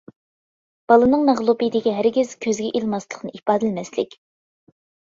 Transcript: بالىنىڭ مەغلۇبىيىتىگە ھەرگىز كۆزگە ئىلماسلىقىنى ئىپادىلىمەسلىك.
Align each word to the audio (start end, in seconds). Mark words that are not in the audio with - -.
بالىنىڭ 0.91 1.27
مەغلۇبىيىتىگە 1.27 1.95
ھەرگىز 1.99 2.35
كۆزگە 2.47 2.73
ئىلماسلىقىنى 2.81 3.37
ئىپادىلىمەسلىك. 3.39 4.23